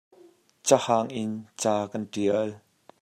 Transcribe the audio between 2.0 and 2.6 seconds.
ṭial.